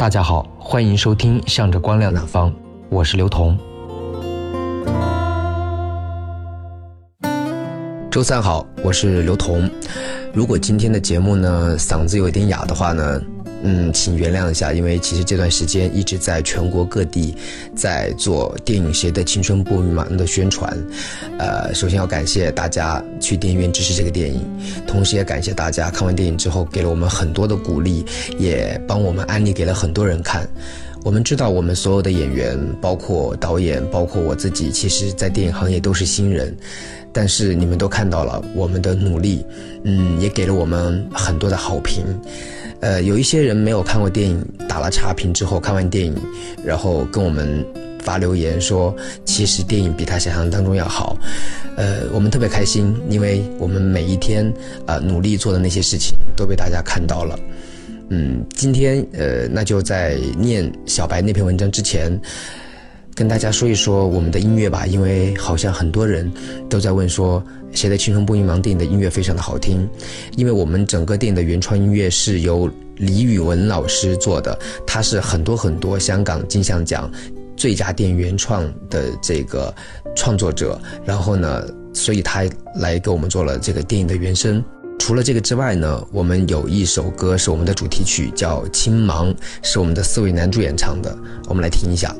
[0.00, 2.50] 大家好，欢迎收听《向着光亮的方》，
[2.88, 3.54] 我是刘彤。
[8.10, 9.70] 周三好，我是刘彤。
[10.32, 13.20] 如果今天的节目呢嗓子有一点哑的话呢，
[13.62, 17.34] 嗯，请原谅一下，因为其实这段时间一直在全国各地
[17.74, 20.76] 在做电影《谁的青春不迷茫》的宣传。
[21.38, 24.40] 呃，首先要感谢大家去电影院支持这个电影，
[24.86, 28.04] 同时也感谢大家看完电影之后给了我们很多的鼓励，
[28.38, 30.48] 也帮我们安利给了很多人看。
[31.02, 36.54] 我们知道，我们所有的演员，包括导演，包括我自己，其实在电影行业都是新人。
[37.12, 39.44] 但是你们都看到了我们的努力，
[39.82, 42.04] 嗯，也给了我们很多的好评。
[42.80, 46.14] 呃，有一些人没有看过电影，打了差评之后，看完电影，
[46.64, 47.64] 然后跟我们
[48.00, 48.94] 发留言说，
[49.24, 51.16] 其实电影比他想象当中要好。
[51.76, 54.52] 呃，我们特别开心，因为我们每一天
[54.86, 57.38] 呃努力做的那些事情都被大家看到了。
[58.08, 62.10] 嗯，今天呃，那就在念小白那篇文章之前。
[63.14, 66.30] 跟大家说一说我们的音乐吧，因为好像很多人
[66.68, 69.86] 都在问说，谁的青春不迷茫电影的音乐非常的好听，
[70.36, 77.10] 因为我们整个电影的原创音乐是由李宇文老师做的，他是很多很多香港金像奖
[77.56, 79.74] 最佳电影原创的这个
[80.16, 82.44] 创作者，然后呢，所以他
[82.76, 84.64] 来给我们做了这个电影的原声。
[84.98, 91.16] 除了这个之外呢，我们有一首歌是我们的主题曲，叫《青芒》，是我们的四位男主演唱的，
[91.48, 92.14] 我们来听一下。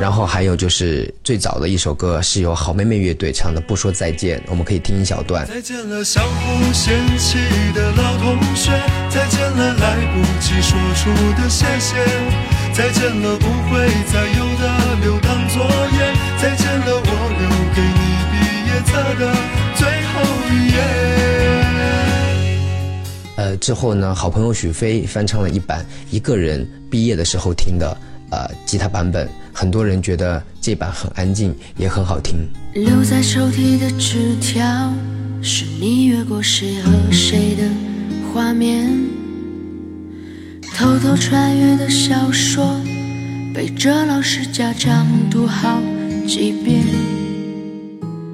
[0.00, 5.46] 然后还有就是最早的一首歌是由好妹妹乐队唱的《不说再见》，我们可以听一小段。
[5.46, 7.38] 再见了，相互嫌弃
[7.74, 8.72] 的老同学；
[9.08, 11.94] 再见了，来不及说出的谢谢；
[12.72, 14.49] 再见了，不会再有
[23.60, 27.96] 之后呢，好朋友许飞翻唱了一版一个人毕业的时候听的。
[28.30, 32.48] 呃，吉他版本，很多人觉得这版很安静，也很好听。
[32.74, 34.64] 留在抽屉的纸条，
[35.42, 37.64] 是你越过谁和谁的
[38.32, 38.88] 画面。
[40.76, 42.80] 偷偷穿越的小说，
[43.52, 45.82] 背着老师家长读好
[46.24, 47.19] 几遍。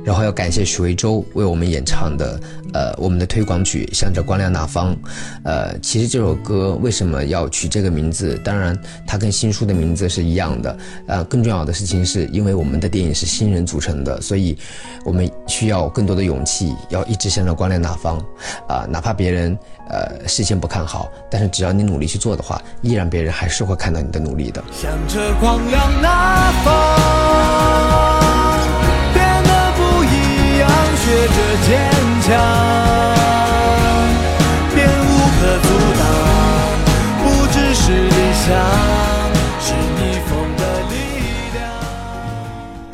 [0.06, 2.40] 然后要感谢许魏洲为我们演唱的，
[2.72, 4.94] 呃，我们的推广曲《向着光亮那方》。
[5.42, 8.40] 呃，其实这首歌为什么要取这个名字？
[8.44, 10.78] 当然，它跟新书的名字是一样的。
[11.08, 14.56] 呃，更重要的事情是因为我们的电影是新人组成的，所以
[15.04, 18.16] 我们需要更多的勇气，要一直向着光亮那方。
[18.68, 24.62] 啊，哪怕别人呃事先不看好，但是只要你努力去做的话，依然别人还是会看到你的努力的。
[24.72, 27.95] 向着光亮那方。
[31.16, 31.80] 学着坚
[32.20, 33.15] 强，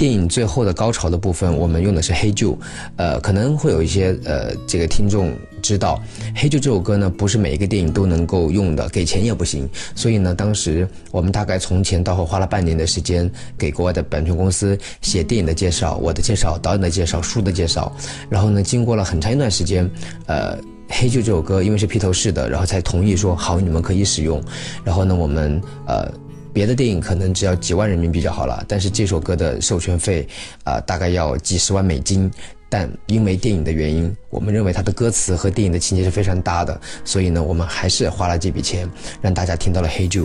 [0.02, 2.50] 电影最后的高潮的部分，我们用的是《黑旧》，
[2.96, 5.32] 呃，可能会有一些呃，这个听众
[5.62, 6.02] 知道，
[6.34, 9.64] 《黑旧》这首歌呢，不是每一个电影都能够用的，给钱也不行。
[9.94, 17.92] 所以呢，当时我们大概从前到后花了半年的时间，给国外的版权公司写电影的介绍、我的介绍、导演的介绍、书的介绍，
[18.28, 19.88] 然后呢，经过了很长一段时间，
[20.26, 20.56] 呃，
[20.88, 24.42] 《黑旧》这首歌 因为是披头士的，然后才同意说好，你们可以使用。
[24.82, 26.12] 然后呢，我们呃。
[26.52, 30.26] 别的电影可能只要几万人民币就好了，但是这首歌的授权费，
[30.64, 32.30] 啊，大概要几十万美金。
[32.68, 38.88] 但因为电影的原因，我们认为它的歌词和电影的情节是非常搭的，所以呢，我们还是花了这笔钱，
[39.20, 40.22] 让大家听到了《Hey Jude》。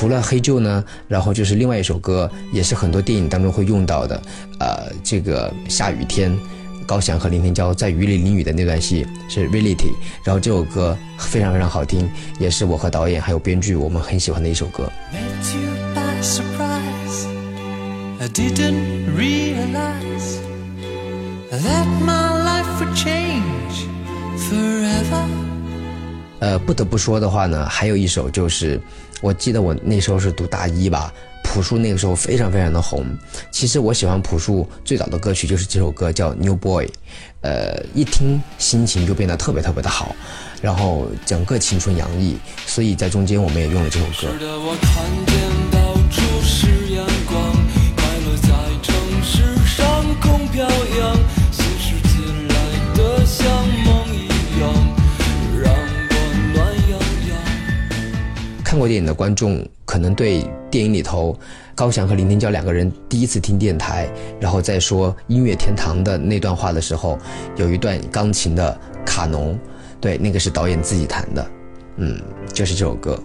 [0.00, 4.22] 除了黑旧呢，然后就是另外一首歌，也是很多电影当中会用到的，
[4.58, 6.34] 呃，这个下雨天，
[6.86, 9.74] 高翔和林天骄在雨里淋雨的那段戏是《Reality》，
[10.24, 12.08] 然后这首歌非常非常好听，
[12.38, 14.90] 也是我和导演还有编剧我们很喜欢的一首歌。
[24.50, 25.49] Forever.
[26.40, 28.80] 呃，不得不说的话呢，还有一首就是，
[29.20, 31.12] 我记得我那时候是读大一吧，
[31.44, 33.06] 朴树那个时候非常非常的红。
[33.50, 36.86] 其实我喜欢朴树最早的歌曲就是这首歌叫《New Boy》，
[37.42, 40.16] 呃，一听心情就变得特别特别的好，
[40.62, 44.28] 然后整个青春洋溢，所以在中间我们也用了这首歌。
[47.96, 48.48] 快乐在
[48.82, 50.99] 城市上空飘扬
[58.80, 61.38] 过电影的观众可能对电影里头
[61.74, 64.10] 高翔和林天骄两个人第一次听电台，
[64.40, 67.18] 然后再说音乐天堂的那段话的时候，
[67.56, 69.58] 有一段钢琴的卡农，
[70.00, 71.46] 对，那个是导演自己弹的，
[71.96, 72.18] 嗯，
[72.54, 73.22] 就是这首歌。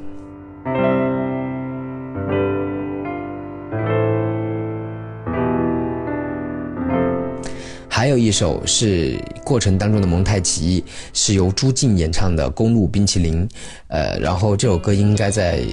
[8.06, 13.48] 还有一首是过程当中的蒙太奇，是由朱静演唱的《公路冰淇淋》，
[13.88, 15.63] 呃，然后这首歌应该在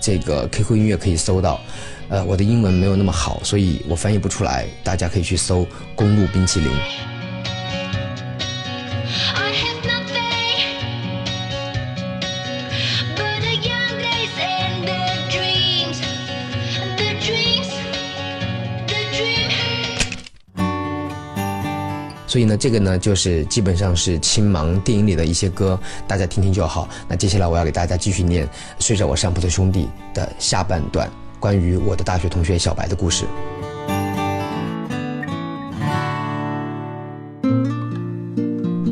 [0.00, 1.60] 这个 QQ 音乐可以搜到，
[2.08, 5.60] 呃，我的英文没有那么好，所以我翻译不出来，大家可以去搜
[5.94, 6.68] 《公路冰淇淋》。
[22.28, 26.86] 所以呢，这个呢，就是基本上是青芒电影里的一些歌，大家听听就好。
[27.08, 28.46] 那接下来我要给大家继续念
[28.78, 31.10] 《睡在我上铺的兄弟》的下半段，
[31.40, 33.24] 关于我的大学同学小白的故事。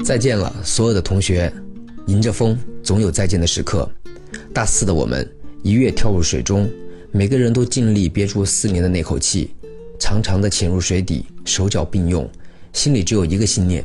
[0.02, 1.52] 再见了，所有的同学，
[2.06, 3.86] 迎着风，总有再见的时刻。
[4.54, 5.30] 大四的我们
[5.62, 6.66] 一跃跳入水中，
[7.12, 9.50] 每个人都尽力憋住四年的那口气，
[9.98, 12.26] 长长的潜入水底，手脚并用。
[12.76, 13.82] 心里只有一个信念：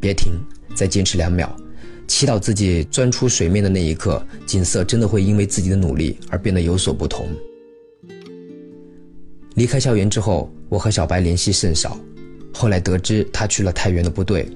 [0.00, 0.32] 别停，
[0.74, 1.54] 再坚持两秒，
[2.08, 7.28] 祈祷自己钻出水面的那一刻，景色真的会因为自己的努力而变得有所不同。
[9.56, 12.00] 离开校园之后，我和小白联系甚少。
[12.54, 14.48] 后来得知他去了太原的部队，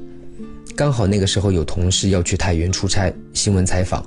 [0.75, 4.03] 刚好那个时候有同事要去太原出差，新闻采访，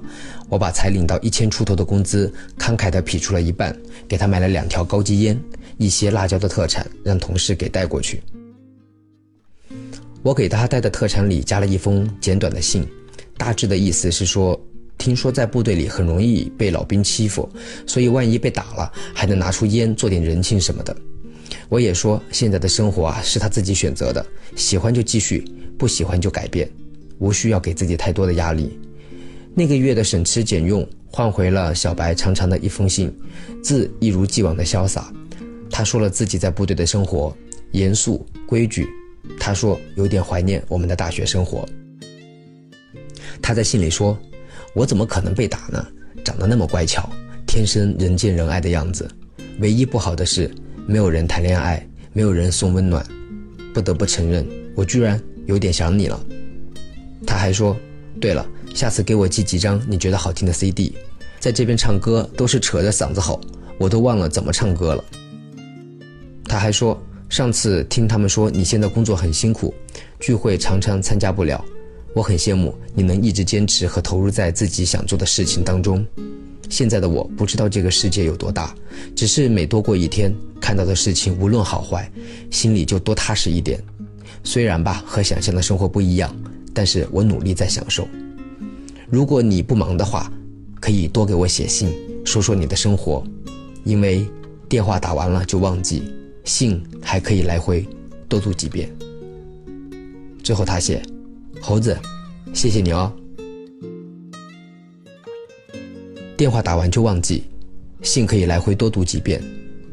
[0.50, 5.40] 我把才领到一千出头的工资慷慨地劈出了一半，给他买了两条高级烟，
[5.78, 8.24] 一些辣椒的特产，让同事给带过去。
[10.24, 12.88] 我给他带的特产里加了一封简短的信，
[13.38, 14.60] 大致的意思是说，
[14.98, 17.50] 听说在部队里很容易被老兵欺负，
[17.88, 20.96] 所以万一被打了，还能拿出烟做点人情什么的。
[21.70, 24.24] 我也说，现在的生活啊是他自己选择的，
[24.56, 25.44] 喜欢就继续，
[25.76, 26.70] 不喜欢就改变，
[27.18, 28.80] 无需要给自己太多的压力。
[29.56, 33.12] 那个月的省吃俭用换回了小白长长的一封信，
[33.64, 35.12] 字一如既往的潇洒。
[35.72, 37.36] 他说了自己在部队的生活，
[37.72, 38.88] 严肃规矩。
[39.40, 41.68] 他说有点怀念我们的大学生活。
[43.42, 44.18] 他在信里说
[44.76, 45.86] ：“我怎么可能被打呢？
[46.24, 47.10] 长得那么乖巧，
[47.48, 49.10] 天生人见人爱的样子。
[49.60, 50.50] 唯一不好的是，
[50.86, 53.06] 没有人谈恋爱，没有人送温暖。
[53.74, 54.46] 不得不承认，
[54.76, 56.24] 我居然有点想你了。”
[57.26, 57.76] 他还说
[58.22, 60.96] ：“对了，下次给我寄几张你觉得好听的 CD。
[61.40, 63.42] 在这边唱歌都是扯着嗓子吼，
[63.80, 65.04] 我都忘了怎么唱歌了。”
[66.46, 67.02] 他还说。
[67.32, 69.74] 上次听他们说你现在工作很辛苦，
[70.20, 71.64] 聚会常常参加不了，
[72.14, 76.06] 我很羡慕你能一直坚持和投入在自己想做的事情当中。
[76.70, 78.76] 现在的我不知道这个世界有多大，
[79.16, 82.12] 只是每多过一天，看到的事情无论好坏，
[82.50, 83.82] 心里就多踏实一点。
[84.44, 86.36] 虽然吧和想象的生活不一样，
[86.74, 88.06] 但是我努力在享受。
[89.10, 90.30] 如果你不忙的话，
[90.82, 91.94] 可以多给我写信，
[92.26, 93.24] 说说你的生活，
[93.86, 94.28] 因为
[94.68, 96.04] 电话打完了就忘记。
[96.44, 97.86] 信还可以来回
[98.28, 98.92] 多读几遍。
[100.44, 101.02] 最后他写
[101.62, 101.98] ：“猴子，
[102.54, 103.14] 谢谢你哦。”
[106.36, 107.44] 电话打完就忘记，
[108.02, 109.42] 信可以来回多读几遍。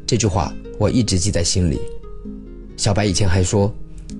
[0.07, 1.79] 这句话我一直记在心里。
[2.75, 3.71] 小白以前还说，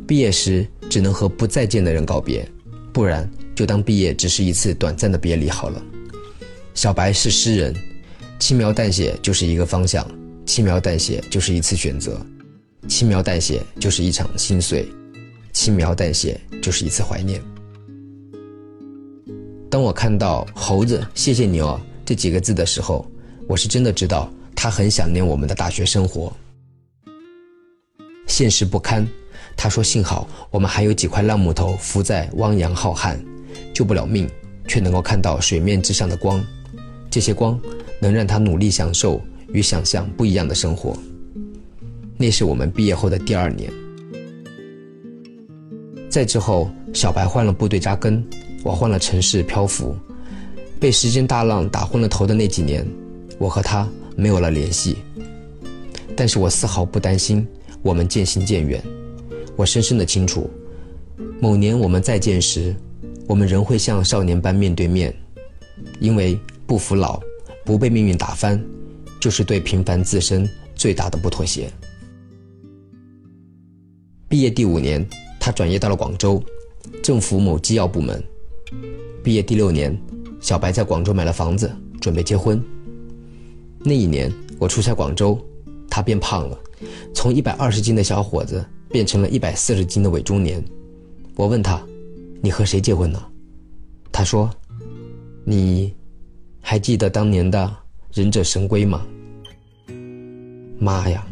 [0.05, 2.47] 毕业时只能和不再见的人告别，
[2.93, 5.83] 不然就当毕业只是一次短暂的别离好了。
[6.75, 7.75] 小白是诗人，
[8.37, 10.05] 轻描淡写就是一个方向。
[10.49, 12.19] 轻描淡写就是一次选择，
[12.87, 14.83] 轻描淡写就是一场心碎，
[15.53, 17.39] 轻描淡写就是一次怀念。
[19.69, 23.05] 当我看到“猴子，谢谢你哦”这几个字的时候，
[23.47, 26.35] 我是真的知道他很想念我们的大学生活。
[28.25, 29.07] 现实不堪，
[29.55, 33.15] 他说：“幸好我们还有几块烂木头浮在汪洋浩瀚，
[33.71, 34.27] 救不了命，
[34.67, 36.43] 却能够看到水面之上的光。
[37.11, 37.61] 这些光
[38.01, 39.21] 能让他努力享受。”
[39.53, 40.97] 与想象不一样的生活。
[42.17, 43.71] 那是我们毕业后的第二年。
[46.09, 48.23] 再之后，小白换了部队扎根，
[48.63, 49.95] 我换了城市漂浮。
[50.79, 52.85] 被时间大浪打昏了头的那几年，
[53.37, 54.97] 我和他没有了联系。
[56.15, 57.47] 但是我丝毫不担心，
[57.81, 58.83] 我们渐行渐远。
[59.55, 60.49] 我深深的清楚，
[61.39, 62.75] 某年我们再见时，
[63.27, 65.13] 我们仍会像少年般面对面，
[65.99, 67.19] 因为不服老，
[67.65, 68.61] 不被命运打翻。
[69.19, 71.71] 就是对平凡自身最大的不妥协。
[74.27, 75.05] 毕业第五年，
[75.39, 76.41] 他转业到了广州，
[77.03, 78.23] 政府某机要部门。
[79.23, 79.99] 毕业第六年，
[80.39, 82.63] 小白在广州买了房子，准备结婚。
[83.79, 85.39] 那一年我出差广州，
[85.89, 86.59] 他变胖了，
[87.13, 90.63] 从一百二十斤的小伙子变成了一百四十斤的伪中年。
[91.35, 91.81] 我问他
[92.41, 93.21] ：“你和谁结婚呢？”
[94.11, 94.49] 他说
[95.43, 95.93] ：“你
[96.61, 97.75] 还记得当年的
[98.13, 99.05] 忍者神龟吗？”
[100.79, 101.25] 妈呀！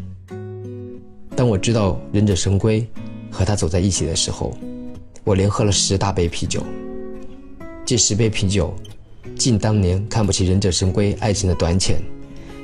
[1.34, 2.86] 当我知道忍者神龟
[3.30, 4.56] 和他走在一起的时候，
[5.24, 6.62] 我连喝了十大杯啤酒。
[7.84, 8.74] 这十杯啤酒，
[9.36, 12.00] 敬当年看不起忍者神龟爱情的短浅，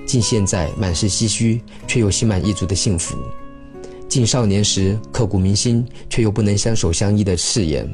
[0.06, 3.16] 敬现在满是唏嘘却又心满意足的幸福，
[4.08, 7.88] 敬少年时刻骨铭心却又不能相守相依的誓言，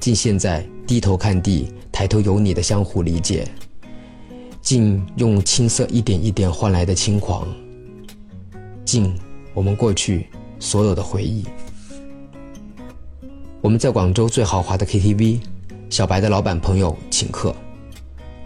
[0.00, 3.46] 敬现在低头看地抬头有你的相互理解，
[4.66, 7.46] 敬用青涩一点一点换来的轻狂。
[8.84, 9.14] 敬
[9.54, 10.26] 我们过去
[10.58, 11.44] 所有的回忆。
[13.60, 15.38] 我们在广州最豪华的 KTV，
[15.88, 17.54] 小白的老板朋友请客，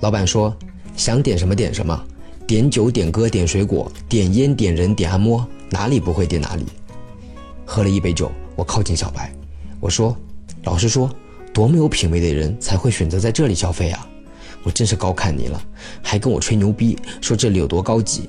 [0.00, 0.54] 老板说
[0.94, 1.98] 想点什么点什么，
[2.46, 6.66] 点酒点歌点水果点烟点人点按摩，哪里不会点哪里。
[7.64, 9.34] 喝了一杯酒，我靠近小白，
[9.80, 10.14] 我说
[10.64, 11.10] ：“老实说，
[11.54, 14.06] 多么有品位的人才会选择在这里消费啊！
[14.62, 15.62] 我真是高看你了，
[16.02, 18.28] 还跟我吹牛逼说这里有多高级。”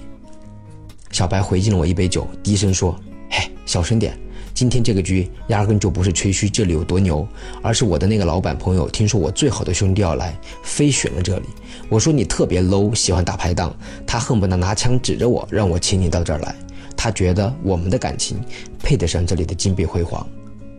[1.12, 2.98] 小白回敬了我一杯酒，低声说
[3.30, 4.18] ：“嘿，小声点。
[4.54, 7.26] 今天这个局压根就不是吹嘘这里有多牛，
[7.62, 11.46] 而是我的那个老板朋友听说我最好的兄弟要来，非选了这里。
[11.90, 16.54] 我说你特别 low，喜欢打排档，他恨不得拿枪指着我，让我请你到这儿来。
[16.98, 18.40] 他觉得我们的感情
[18.78, 20.28] 配得上这里的金碧辉煌，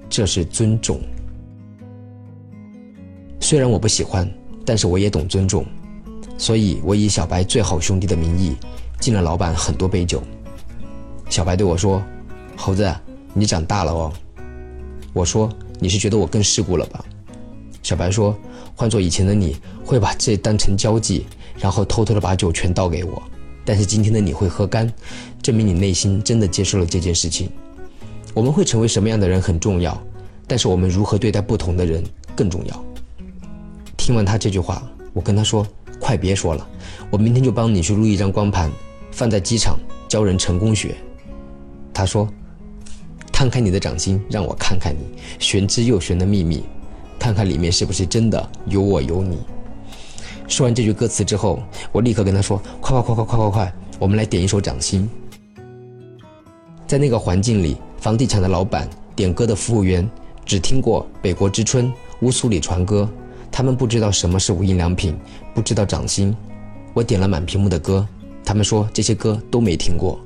[0.09, 1.01] 这是尊重。
[3.41, 4.31] 虽然我不喜欢，
[4.65, 5.65] 但是我也懂尊重，
[6.39, 8.57] 所以我以小白最好兄弟的名义。”
[9.01, 10.23] 敬了老板很多杯酒，
[11.29, 12.01] 小白对我说
[12.57, 12.89] ：“猴子，
[13.35, 14.13] 你长大了哦。”
[15.13, 15.51] 我说
[15.81, 17.05] ：“你是觉得我更世故了吧？”
[17.83, 18.33] 小白说
[18.77, 21.27] ：“换做以前的你会把这当成交际，
[21.59, 23.21] 然后偷偷的把酒全倒给我，
[23.65, 24.89] 但是今天的你会喝干，
[25.43, 27.51] 证明你内心真的接受了这件事情。
[28.33, 30.01] 我们会成为什么样的人很重要，
[30.47, 32.01] 但是我们如何对待不同的人
[32.37, 32.85] 更重要。”
[34.03, 34.83] 听完他这句话，
[35.13, 35.65] 我跟他说
[36.01, 36.69] ：“快别说了，
[37.09, 38.69] 我明天就帮你去录一张光盘。”
[39.13, 39.79] 放在机场
[40.09, 40.97] 教人成功学，
[41.95, 42.29] 他说
[43.31, 46.65] ：“摊开你的掌心，让我看看你玄之又玄的秘密，
[47.17, 49.39] 看看里面是不是真的有我有你。”
[50.49, 55.09] 说完这句歌词之后，我立刻跟他说：“快快快快快快快，我们来点一首掌心。”
[56.89, 60.11] 在那个环境里，房地产的老板、点歌的服务员
[60.45, 61.87] 只听过《北国之春》
[62.23, 63.09] 《乌苏里船歌》，
[63.53, 65.17] 他们不知道什么是无印良品，
[65.55, 66.35] 不知道掌心。
[66.95, 68.05] 我点了满屏幕的歌。
[68.45, 70.19] 他们说这些歌都没听过，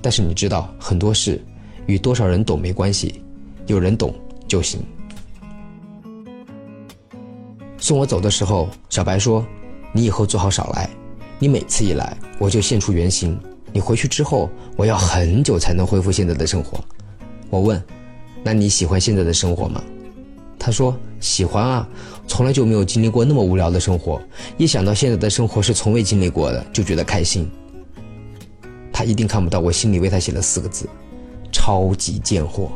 [0.00, 1.38] 但是你知道很多事
[1.86, 3.22] 与多少人懂没关系，
[3.66, 4.14] 有人懂
[4.48, 4.80] 就行。
[7.78, 9.44] 送我走的时候，小白说
[9.92, 10.88] ：“你以后最好少来，
[11.38, 13.38] 你每次一来我就现出原形。
[13.70, 16.82] 你回去之后，我要很久才能恢复现在的生活。”
[17.50, 17.80] 我问
[18.42, 19.84] ：“那你喜欢现在的生活吗？”
[20.64, 21.88] 他说：“喜欢啊，
[22.28, 24.22] 从来就没有经历过那么无聊的生活。
[24.56, 27.50] 一想到现在的生活是从未经历过的，就觉得开心。”
[28.92, 30.88] 他一定看不到我心里为他写了四个字
[31.50, 32.70] ：“超级贱货。”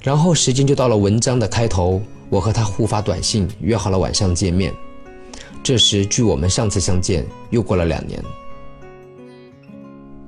[0.00, 4.72] 然后时间就到了文章的开头，我和他互发短信，约好了晚上见面。
[5.60, 8.22] 这时距我们上次相见又过了两年。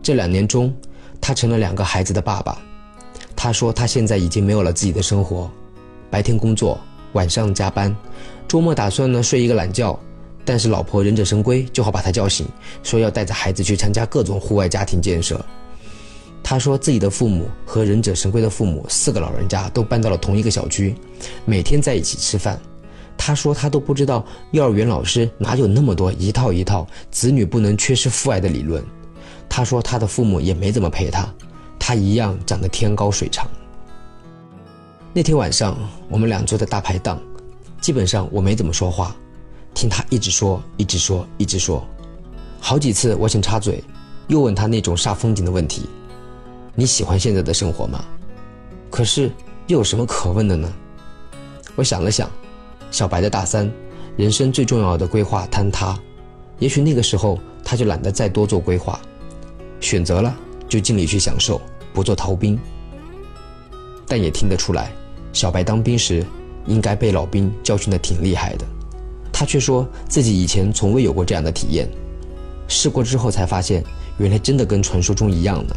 [0.03, 0.75] 这两年中，
[1.21, 2.61] 他成了两个孩子的爸爸。
[3.37, 5.49] 他说他现在已经没有了自己的生活，
[6.11, 6.81] 白天工作，
[7.13, 7.95] 晚上加班，
[8.49, 9.97] 周末打算呢睡一个懒觉，
[10.45, 12.47] 但是老婆忍者神龟就好把他叫醒，
[12.83, 15.39] 说要带着孩子去参加各种户外家庭建设。
[16.43, 20.95] 他说自己的父母和忍者神龟的父母四个老人家都搬到了同一个小区，
[21.45, 22.59] 每天在一起吃饭。
[23.19, 28.85] 他说他都不知道幼儿园老师哪有那么多一套一套子女不能缺失父爱的理论。
[29.49, 31.29] 他说他的父母也没怎么陪他。
[31.89, 33.47] 他一样长得天高水长。
[35.13, 35.79] 那天晚上，
[36.09, 37.23] 我们俩坐在大排档，
[37.81, 39.15] 基本上我没怎么说话，
[39.73, 41.87] 听他一直说，一直说，一直说。
[42.59, 43.85] 好几次我想插嘴，
[44.27, 45.89] 又问他那种煞风景的问题
[46.75, 48.05] ：“你喜欢现在的生活吗？”
[48.91, 49.31] 可是
[49.69, 50.69] 又有什么可问的呢？
[51.77, 52.29] 我想了想，
[52.91, 53.71] 小白的大三，
[54.17, 55.97] 人生最重要的规划坍塌，
[56.59, 59.01] 也许那个时候他就懒得再多做规划，
[59.79, 60.37] 选择了
[60.69, 61.63] 就尽力去享受。
[61.97, 62.61] 不做逃兵，
[64.07, 64.93] 但也听得出来，
[65.33, 66.23] 小白当兵时
[66.67, 68.67] 应该被老兵教训的挺厉害的。
[69.33, 71.89] 他却说自己以前从未有过这样的体验，
[72.69, 73.83] 试过之后才发现，
[74.19, 75.75] 原来真的跟传说中一样的。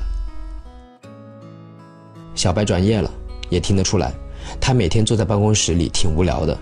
[2.35, 3.09] 小白转业了，
[3.49, 4.11] 也听得出来，
[4.59, 6.57] 他每天坐在办公室里挺无聊的。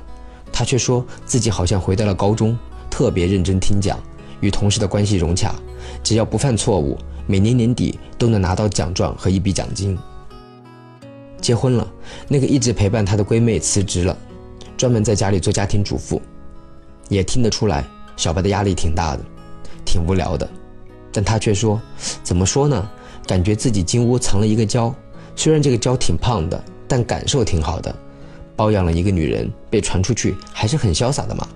[0.54, 2.56] 他却说自己好像回到了高中，
[2.92, 4.00] 特别认真听讲，
[4.40, 5.56] 与同事的关系融洽，
[6.04, 9.98] 只要不犯错误，每年年底都能拿到奖状和一笔奖金。
[11.40, 11.88] 结婚了，
[12.28, 14.18] 那个一直陪伴她的闺妹辞职了，
[14.76, 16.22] 专门在家里做家庭主妇。
[17.10, 17.86] 也听得出来，
[18.18, 19.24] 小白的压力挺大的，
[19.86, 20.50] 挺无聊的，
[21.14, 21.80] 但她却说
[22.22, 22.90] ：“怎么说呢？
[23.26, 24.94] 感觉自己金屋藏了一个娇，
[25.36, 27.96] 虽然这个娇挺胖的，但感受挺好的。
[28.56, 31.48] 包养了一个女人，被传出去还是很潇洒的嘛。”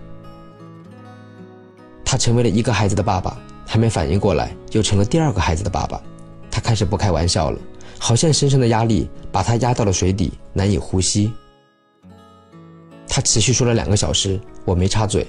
[2.06, 3.38] 他成为了一个孩子的爸爸，
[3.72, 6.01] 还没反应过来，又成了第二个孩子的爸爸。
[6.51, 7.58] 他开始不开玩笑了。
[7.98, 11.32] 好像身上的压力把他压到了水底，难以呼吸。
[13.08, 15.25] 他持续说了两个小时，我没插嘴。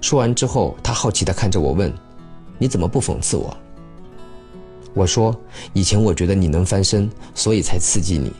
[0.00, 1.92] 说完之后，他好奇地看着我问
[2.56, 3.56] ：“你怎么不讽刺我？”
[4.94, 5.34] 我说
[5.74, 8.32] ：“以前我觉得你能翻身，所以才刺激你。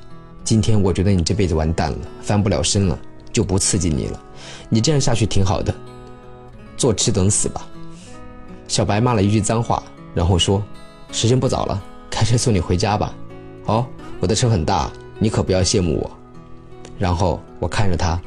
[0.45, 2.97] 今天我觉得你这辈子完蛋了，翻不了身了，
[3.33, 4.23] 就不刺激你了。
[4.69, 5.75] 你这样下去挺好的，
[6.77, 7.67] 坐吃等死吧。”
[8.73, 9.83] 小白骂了一句脏话，
[10.15, 10.63] 然后说
[11.13, 11.79] ：“时间不早了，
[12.11, 13.15] 开车送你回家吧。”
[13.69, 13.85] 哦，
[14.19, 16.11] 我的车很大，你可不要羡慕我。
[16.99, 18.19] 然后我看着他，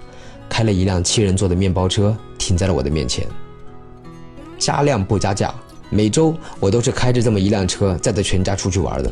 [0.47, 3.25] 开了一辆七人座的面包车，停在了我的面前。
[4.59, 5.51] 加量不加价，
[5.89, 9.11] 每周我都是开着这么一辆车载着全家出去玩的。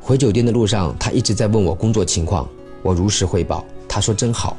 [0.00, 2.48] 回酒店的路上，他一直在问我工作情况，
[2.82, 3.62] 我如实汇报。
[3.86, 4.56] 他说真好。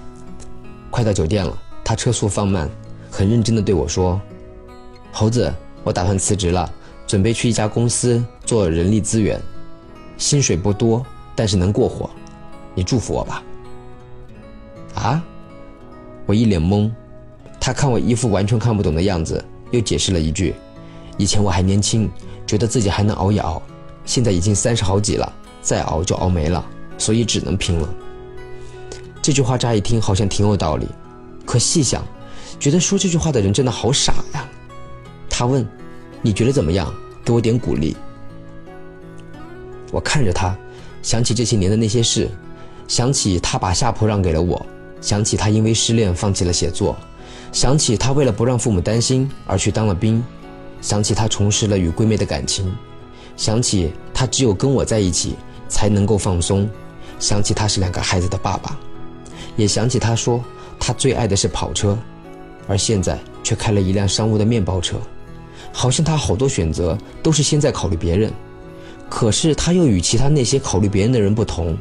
[0.92, 2.70] 快到酒店了，他车速放慢，
[3.10, 4.22] 很认真地对我说
[5.18, 5.52] ：“猴子，
[5.84, 6.72] 我打算辞职了，
[7.08, 9.42] 准备去一家公司做人力资源。”
[10.16, 11.04] 薪水不多，
[11.36, 12.08] 但是能过活，
[12.76, 13.44] 你祝福我吧。
[14.94, 15.24] 啊！
[16.28, 16.92] 我一脸懵，
[17.60, 20.54] 他看我一副完全看不懂的样子，又解释了一句
[21.18, 22.08] ：“以前我还年轻，
[22.46, 23.60] 觉得自己还能熬一熬，
[24.06, 25.34] 现在已经三十好几了，
[25.64, 26.64] 再熬就熬没了，
[27.00, 27.90] 所以只能拼了。”
[29.20, 30.88] 这句话乍一听好像挺有道理，
[31.44, 32.04] 可细想，
[32.60, 34.48] 觉得说这句话的人真的好傻呀。
[35.38, 35.64] 他问
[36.20, 36.92] ：“你觉得怎么样？
[37.24, 37.96] 给我点鼓励。”
[39.94, 40.58] 我看着他，
[41.04, 42.28] 想起这些年的那些事，
[42.88, 44.66] 想起他把下铺让给了我，
[45.00, 46.98] 想起他因为失恋放弃了写作，
[47.52, 50.24] 想起他为了不让父母担心而去当了兵，
[50.82, 52.76] 想起他重拾了与闺蜜的感情，
[53.36, 55.36] 想起他只有跟我在一起
[55.70, 56.68] 才能够放松，
[57.20, 58.76] 想起他是两个孩子的爸爸，
[59.56, 60.44] 也想起他说
[60.80, 61.96] 他最爱的是跑车，
[62.68, 64.98] 而现在却开了一辆商务的面包车，
[65.78, 68.34] 好像他好多选择都是先在考虑别人。
[69.08, 71.78] 可是他又与其他那些考虑别人的人不同，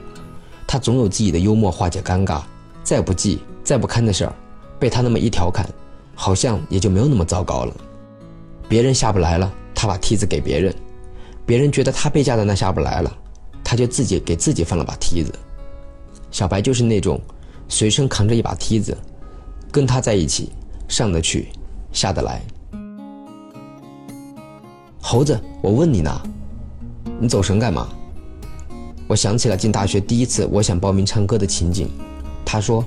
[0.67, 2.43] 他总有自己的幽默化解尴尬，
[2.85, 4.35] 再不济、再不堪的事儿，
[4.79, 5.67] 被他那么一调侃，
[6.15, 7.75] 好像也就没有那么糟糕了。
[8.69, 10.71] 别人下不来了，他把梯子给别人；
[11.47, 13.11] 别人觉得他被架的那下不来了，
[13.65, 15.33] 他就自己给自己放了把梯子。
[16.31, 17.19] 小白就是那种，
[17.67, 18.95] 随身扛着一把梯子，
[19.73, 20.53] 跟他在一起，
[20.87, 21.49] 上得去，
[21.93, 22.43] 下得来。
[25.09, 26.11] 猴子，我问你呢。
[27.21, 27.87] 你走神干嘛？
[29.07, 31.89] 我想起了进大学第一次，我想报名唱歌的情景。
[32.45, 32.85] 他说：“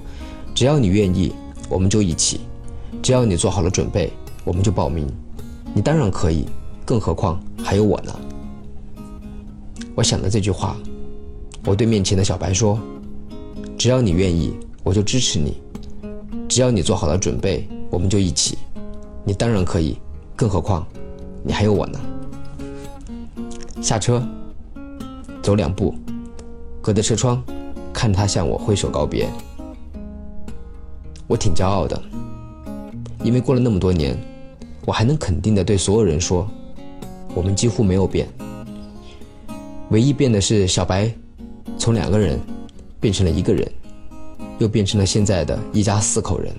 [0.53, 1.33] 只要你愿意，
[1.69, 2.41] 我们就一起；
[3.01, 4.11] 只要你做好了准备，
[4.43, 5.07] 我们就报名。
[5.73, 6.43] 你当然可以，
[6.83, 8.13] 更何况还有我呢。”
[9.95, 10.75] 我想了这句话，
[11.63, 12.77] 我对面前的小白说
[13.79, 14.53] ：“只要你愿意，
[14.83, 15.53] 我就支持你；
[16.49, 18.57] 只要你做好了准备，我们就一起。
[19.23, 19.97] 你当然可以，
[20.35, 20.85] 更何况
[21.49, 21.99] 你还有我呢。”
[23.81, 24.21] 下车，
[25.41, 25.95] 走两步，
[26.79, 27.43] 隔着车窗，
[27.91, 29.27] 看他向我挥手告别。
[31.25, 31.99] 我挺骄傲的，
[33.23, 34.15] 因为过了那么多年，
[34.85, 36.47] 我还能肯定的对所有人说，
[37.33, 38.27] 我们几乎没有变。
[39.89, 41.11] 唯一变的是小白，
[41.79, 42.39] 从两个人
[42.99, 43.67] 变成了一个人，
[44.59, 46.53] 又变成了现在的一家四口人，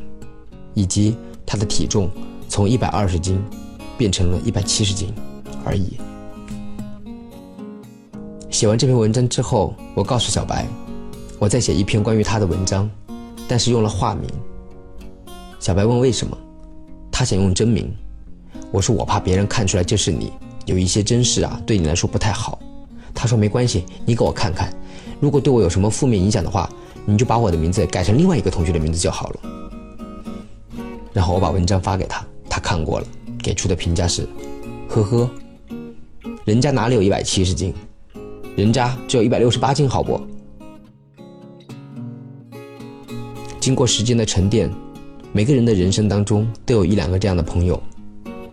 [0.74, 1.14] 以及
[1.46, 2.11] 他的体重
[2.48, 3.40] 从一百二十斤
[4.00, 5.12] 变成了一百七十斤
[5.62, 5.98] 而已。
[8.48, 10.66] 写完这篇文章之后，我告诉小白，
[11.38, 12.90] 我在写一篇关于他的文章，
[13.46, 14.26] 但是用了化名。
[15.58, 16.34] 小白问为什么，
[17.12, 17.94] 他想用真名。
[18.72, 20.32] 我说我怕别人看出来这是你，
[20.64, 22.58] 有一些真事啊，对你来说不太好。
[23.14, 24.72] 他说没关系，你给我看看，
[25.20, 26.66] 如果对我有什么负面影响的话，
[27.04, 29.40] 你就把我的名字改成另外一个同学的名字就好了。
[31.12, 33.06] 然后我把文章发给他，他看过了，
[33.42, 34.29] 给出的评价是：
[34.88, 35.31] 呵呵，
[36.44, 37.72] 人家哪里有一百七十斤？
[38.57, 40.20] 人家只有一百六十八斤，好不？
[43.61, 44.70] 经过时间的沉淀，
[45.33, 47.81] 每个人的人生当中都有一两个这样的朋友，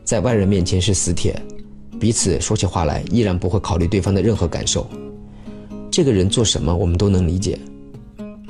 [0.04, 1.42] 在外人面前是死铁，
[2.00, 4.88] 彼此说起话来依然不会考虑对方的任何感受。
[5.90, 7.58] 这个人做什么我们都能理解，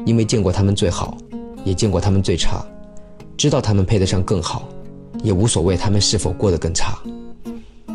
[0.05, 1.17] 因为见过他们最好，
[1.63, 2.65] 也见过他们最差，
[3.37, 4.67] 知道他们配得上更好，
[5.23, 6.97] 也无所谓他们是否过得更差。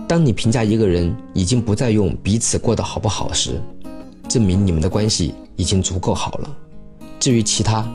[0.09, 3.61] 当你评价一个人已经不再用彼此过得好不好时，
[4.29, 6.57] 证明你们的关系已经足够好了。
[7.19, 7.89] 至于其他，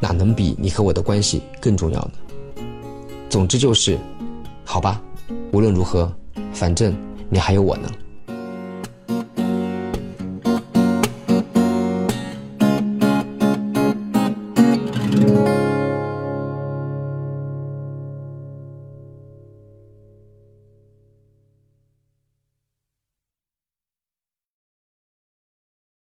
[0.00, 2.12] 哪能比你和我的关系更重要呢？
[3.28, 3.98] 总之就是，
[4.64, 5.00] 好吧，
[5.52, 6.12] 无论如何，
[6.52, 6.94] 反正
[7.28, 7.90] 你还有我呢。